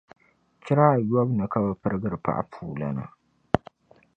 [0.63, 3.03] Chira ayɔbu ni ka bi pirigiri paɣapuulana